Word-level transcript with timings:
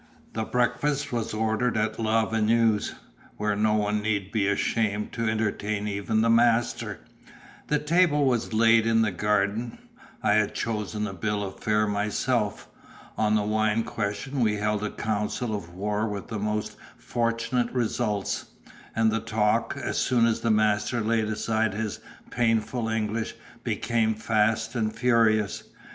The 0.33 0.45
breakfast 0.45 1.11
was 1.13 1.31
ordered 1.31 1.77
at 1.77 1.99
Lavenue's, 1.99 2.95
where 3.37 3.55
no 3.55 3.75
one 3.75 4.01
need 4.01 4.31
be 4.31 4.47
ashamed 4.47 5.11
to 5.11 5.29
entertain 5.29 5.87
even 5.87 6.21
the 6.21 6.27
master; 6.31 7.01
the 7.67 7.77
table 7.77 8.25
was 8.25 8.51
laid 8.51 8.87
in 8.87 9.03
the 9.03 9.11
garden; 9.11 9.77
I 10.23 10.33
had 10.33 10.55
chosen 10.55 11.03
the 11.03 11.13
bill 11.13 11.43
of 11.43 11.59
fare 11.59 11.85
myself; 11.85 12.67
on 13.15 13.35
the 13.35 13.43
wine 13.43 13.83
question 13.83 14.39
we 14.39 14.55
held 14.55 14.83
a 14.83 14.89
council 14.89 15.53
of 15.53 15.71
war 15.75 16.07
with 16.09 16.29
the 16.29 16.39
most 16.39 16.77
fortunate 16.97 17.71
results; 17.71 18.45
and 18.95 19.11
the 19.11 19.19
talk, 19.19 19.77
as 19.77 19.99
soon 19.99 20.25
as 20.25 20.41
the 20.41 20.49
master 20.49 21.01
laid 21.01 21.25
aside 21.25 21.75
his 21.75 21.99
painful 22.31 22.89
English, 22.89 23.35
became 23.63 24.15
fast 24.15 24.73
and 24.73 24.95
furious. 24.95 25.65